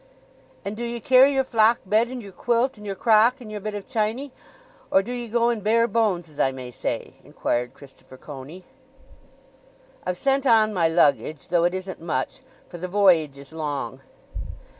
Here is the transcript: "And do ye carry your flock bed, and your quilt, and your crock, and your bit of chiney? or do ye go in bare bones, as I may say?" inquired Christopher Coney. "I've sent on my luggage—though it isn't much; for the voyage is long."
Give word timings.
"And 0.65 0.75
do 0.75 0.83
ye 0.83 0.99
carry 0.99 1.35
your 1.35 1.43
flock 1.43 1.79
bed, 1.85 2.07
and 2.09 2.23
your 2.23 2.31
quilt, 2.31 2.75
and 2.75 2.83
your 2.83 2.95
crock, 2.95 3.39
and 3.39 3.51
your 3.51 3.59
bit 3.59 3.75
of 3.75 3.85
chiney? 3.85 4.31
or 4.89 5.03
do 5.03 5.11
ye 5.13 5.27
go 5.27 5.51
in 5.51 5.61
bare 5.61 5.87
bones, 5.87 6.27
as 6.27 6.39
I 6.39 6.51
may 6.51 6.71
say?" 6.71 7.13
inquired 7.23 7.75
Christopher 7.75 8.17
Coney. 8.17 8.63
"I've 10.03 10.17
sent 10.17 10.47
on 10.47 10.73
my 10.73 10.87
luggage—though 10.87 11.65
it 11.65 11.75
isn't 11.75 12.01
much; 12.01 12.39
for 12.67 12.79
the 12.79 12.87
voyage 12.87 13.37
is 13.37 13.53
long." 13.53 14.01